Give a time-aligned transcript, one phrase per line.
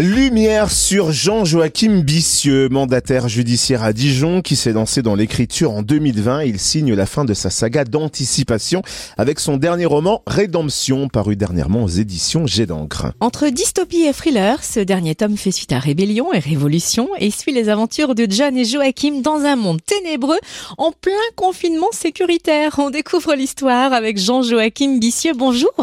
[0.00, 6.44] Lumière sur Jean-Joachim Bissieux, mandataire judiciaire à Dijon, qui s'est lancé dans l'écriture en 2020.
[6.44, 8.82] Il signe la fin de sa saga d'anticipation
[9.16, 13.06] avec son dernier roman Rédemption, paru dernièrement aux éditions Jet d'encre.
[13.18, 17.52] Entre dystopie et thriller, ce dernier tome fait suite à Rébellion et Révolution et suit
[17.52, 20.38] les aventures de John et Joachim dans un monde ténébreux
[20.76, 22.76] en plein confinement sécuritaire.
[22.78, 25.32] On découvre l'histoire avec Jean-Joachim Bissieux.
[25.36, 25.74] Bonjour.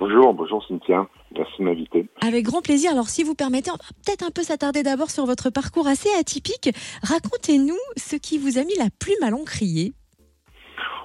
[0.00, 1.06] Bonjour, bonjour Cynthia.
[1.36, 2.06] Merci de m'inviter.
[2.26, 2.92] Avec grand plaisir.
[2.92, 6.08] Alors, si vous permettez, on va peut-être un peu s'attarder d'abord sur votre parcours assez
[6.18, 6.70] atypique.
[7.02, 9.92] Racontez-nous ce qui vous a mis la plume à l'encrier.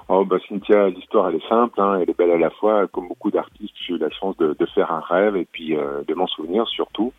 [0.08, 2.88] Oh, bah, Cynthia, l'histoire, elle est simple, hein, elle est belle à la fois.
[2.88, 6.14] Comme beaucoup d'artistes, j'ai eu la chance de, faire un rêve et puis euh, de
[6.14, 7.12] m'en souvenir surtout.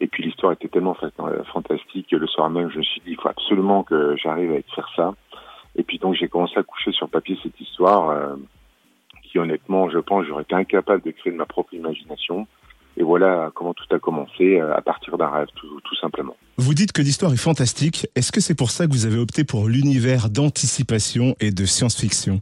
[0.00, 3.10] Et puis l'histoire était tellement euh, fantastique que le soir même, je me suis dit,
[3.12, 5.14] il faut absolument que j'arrive à écrire ça.
[5.76, 8.10] Et puis donc, j'ai commencé à coucher sur papier cette histoire.
[8.10, 8.36] Euh,
[9.38, 12.46] honnêtement, je pense, j'aurais été incapable de créer de ma propre imagination.
[12.96, 16.36] Et voilà comment tout a commencé euh, à partir d'un rêve, tout, tout, simplement.
[16.58, 18.06] Vous dites que l'histoire est fantastique.
[18.14, 22.40] Est-ce que c'est pour ça que vous avez opté pour l'univers d'anticipation et de science-fiction?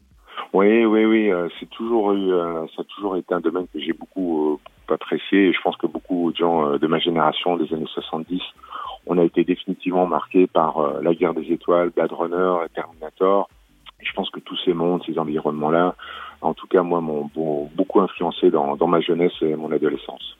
[0.53, 1.31] Oui, oui, oui.
[1.31, 5.49] Euh, c'est toujours eu, euh, ça a toujours été un domaine que j'ai beaucoup apprécié.
[5.49, 8.41] Et je pense que beaucoup de gens de ma génération, des années 70,
[9.07, 13.49] on a été définitivement marqués par la guerre des étoiles, Blade Runner, Terminator.
[14.01, 15.95] Et je pense que tous ces mondes, ces environnements-là,
[16.41, 17.31] en tout cas, moi, m'ont
[17.75, 20.37] beaucoup influencé dans, ma jeunesse et mon adolescence.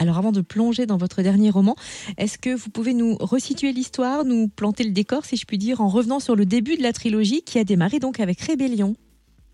[0.00, 1.74] Alors avant de plonger dans votre dernier roman,
[2.18, 5.80] est-ce que vous pouvez nous resituer l'histoire, nous planter le décor, si je puis dire,
[5.80, 8.94] en revenant sur le début de la trilogie qui a démarré donc avec Rébellion?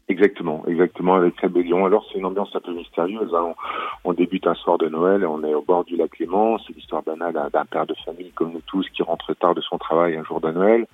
[0.09, 1.87] Exactement, exactement, avec Rébellion.
[1.87, 3.35] Alors c'est une ambiance un peu mystérieuse.
[3.35, 3.55] Hein.
[4.05, 6.59] On, débute un soir de Noël, on est au bord du lac Clément.
[6.59, 9.79] C'est l'histoire banale d'un père de famille comme nous tous qui rentre tard de son
[9.79, 10.87] travail un jour de Noël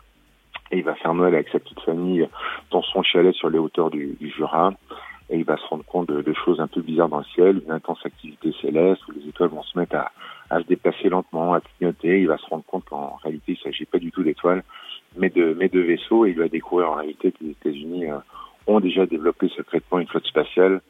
[0.71, 2.29] et il va faire Noël avec sa petite famille
[2.71, 4.73] dans son chalet sur les hauteurs du, Jura.
[5.29, 7.71] Et il va se rendre compte de, choses un peu bizarres dans le ciel, une
[7.71, 10.11] intense activité céleste où les étoiles vont se mettre à,
[10.61, 12.21] se déplacer lentement, à clignoter.
[12.21, 14.65] Il va se rendre compte qu'en réalité, il s'agit pas du tout d'étoiles,
[15.17, 16.27] mais de, mais de vaisseaux.
[16.27, 18.19] Et il va découvrir en réalité que les États-Unis euh,
[18.67, 20.81] ont déjà développé secrètement une flotte spatiale,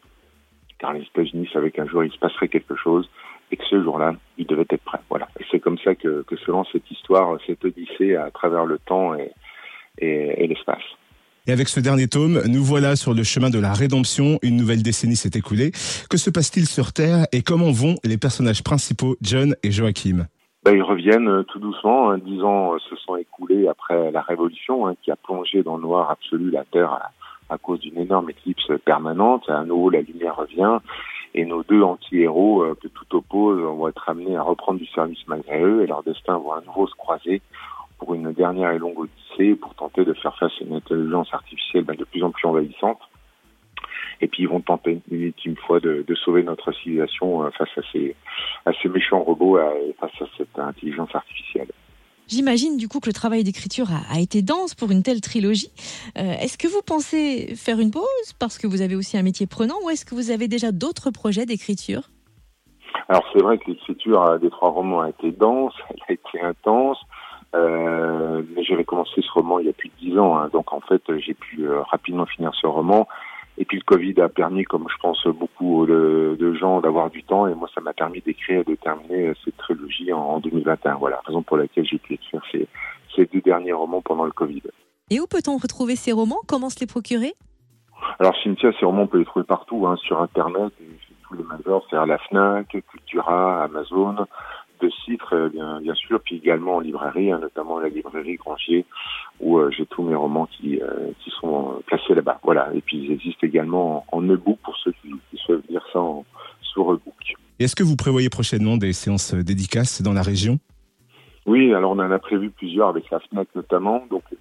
[0.79, 3.11] car les États-Unis savaient qu'un jour il se passerait quelque chose
[3.53, 5.01] et que ce jour-là, il devait être prêt.
[5.11, 5.29] Voilà.
[5.39, 8.79] Et c'est comme ça que, que se lance cette histoire, cette odyssée à travers le
[8.79, 9.33] temps et,
[10.01, 10.83] et, l'espace.
[11.47, 14.39] Et avec ce dernier tome, nous voilà sur le chemin de la rédemption.
[14.43, 15.71] Une nouvelle décennie s'est écoulée.
[16.11, 20.27] Que se passe-t-il sur Terre et comment vont les personnages principaux, John et Joachim?
[20.65, 22.11] Ben, Ils reviennent euh, tout doucement.
[22.11, 22.19] Hein.
[22.19, 25.83] Dix ans euh, se sont écoulés après la Révolution hein, qui a plongé dans le
[25.83, 27.11] noir absolu la Terre
[27.49, 29.49] à, cause d'une énorme éclipse permanente.
[29.49, 30.79] À nouveau, la lumière revient
[31.35, 35.21] et nos deux anti-héros euh, que tout oppose vont être amenés à reprendre du service
[35.27, 37.41] malgré eux et leur destin va à nouveau se croiser
[38.01, 41.85] pour une dernière et longue odyssée pour tenter de faire face à une intelligence artificielle
[41.85, 42.99] ben, de plus en plus envahissante.
[44.23, 47.83] Et puis ils vont tenter une ultime fois de, sauver notre civilisation euh, face à
[47.93, 48.17] ces,
[48.67, 51.69] à ces méchants robots et face à cette intelligence artificielle.
[52.27, 55.73] J'imagine du coup que le travail d'écriture a, été dense pour une telle trilogie.
[56.17, 59.47] Euh, est-ce que vous pensez faire une pause parce que vous avez aussi un métier
[59.47, 62.03] prenant ou est-ce que vous avez déjà d'autres projets d'écriture?
[63.09, 66.99] Alors c'est vrai que l'écriture des trois romans a été dense, elle a été intense.
[67.55, 70.73] Euh, mais j'avais commencé ce roman il y a plus de dix ans, hein, donc
[70.73, 73.09] en fait j'ai pu euh, rapidement finir ce roman.
[73.59, 77.47] Et puis le Covid a permis, comme je pense beaucoup de, gens, d'avoir du temps.
[77.47, 80.95] Et moi, ça m'a permis d'écrire et de terminer cette trilogie en, 2021.
[80.95, 82.67] Voilà, raison pour laquelle j'ai pu écrire ces,
[83.15, 84.63] ces deux derniers romans pendant le Covid.
[85.11, 86.41] Et où peut-on retrouver ces romans?
[86.49, 87.35] Comment se les procurer?
[88.19, 90.73] Alors Cynthia, ces romans, on peut les trouver partout, hein, sur Internet,
[91.29, 94.27] tous les majors, c'est à la FNAC, Cultura, Amazon,
[94.81, 98.85] de sites, euh, bien, bien sûr, puis également en librairie, hein, notamment la librairie Grangier,
[99.41, 102.41] où euh, j'ai tous mes romans qui, euh, qui sont placés là-bas.
[102.43, 102.71] Voilà.
[102.75, 106.25] Et puis ils existent également en, e-book pour ceux qui, souhaitent lire ça en,
[106.63, 107.35] sur e-book.
[107.59, 110.59] Est-ce que vous prévoyez prochainement des séances dédicaces dans la région?
[111.47, 114.05] Oui, alors on en a prévu plusieurs avec la FNAC notamment.
[114.11, 114.39] Donc les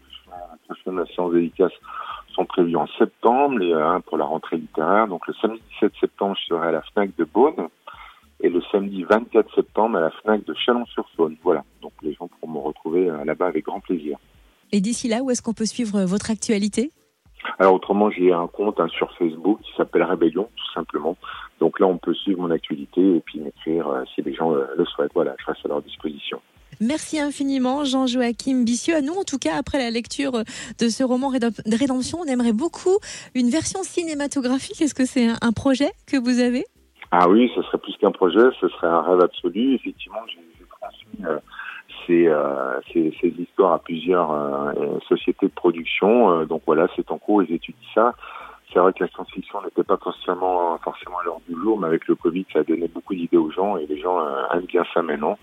[0.67, 1.73] prochaines séances dédicaces
[2.33, 5.07] sont prévues en septembre, et un pour la rentrée littéraire.
[5.07, 7.67] Donc le samedi 17 septembre, je serai à la FNAC de Beaune
[8.71, 11.37] samedi 24 septembre à la FNAC de Chalon-sur-Saône.
[11.43, 14.17] Voilà, donc les gens pourront me retrouver euh, là-bas avec grand plaisir.
[14.71, 16.91] Et d'ici là, où est-ce qu'on peut suivre euh, votre actualité?
[17.57, 21.17] Alors autrement, j'ai un compte hein, sur Facebook qui s'appelle Rébellion, tout simplement.
[21.59, 24.85] Donc là, on peut suivre mon actualité et puis m'écrire euh, si les gens le
[24.85, 25.11] souhaitent.
[25.13, 26.41] Voilà, je reste à leur disposition.
[26.81, 28.95] Merci infiniment, Jean-Joachim Bissieux.
[28.95, 30.43] À nous, en tout cas, après la lecture
[30.77, 32.99] de ce roman Rédemption, on aimerait beaucoup
[33.35, 34.81] une version cinématographique.
[34.81, 36.65] Est-ce que c'est un projet que vous avez?
[37.11, 39.73] Ah oui, ce serait plus qu'un projet, ce serait un rêve absolu.
[39.73, 41.39] Effectivement, j'ai transmis euh,
[42.05, 46.45] ces, euh, ces, ces, histoires à plusieurs euh, sociétés de production.
[46.45, 48.13] donc voilà, c'est en cours, ils étudient ça.
[48.71, 52.07] c'est vrai que la science-fiction n'était pas forcément forcément à l'heure du jour, mais avec
[52.07, 54.83] le Covid, ça a donné beaucoup d'idées aux gens et les gens euh, aiment bien
[54.93, 55.39] ça maintenant.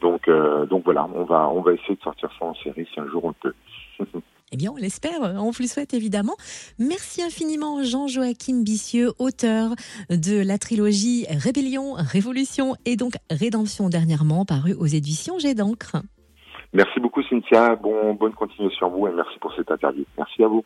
[0.00, 0.30] Donc
[0.70, 3.24] donc voilà, on va on va essayer de sortir ça en série si un jour
[3.24, 3.54] on peut.
[4.52, 6.34] Eh bien, on l'espère, on vous le souhaite évidemment.
[6.78, 9.74] Merci infiniment Jean-Joachim Bissieux, auteur
[10.10, 15.96] de la trilogie Rébellion, Révolution et donc Rédemption dernièrement paru aux éditions J'ai d'encre.
[16.72, 20.04] Merci beaucoup Cynthia, bon, bonne continuation à vous et merci pour cette interview.
[20.16, 20.64] Merci à vous.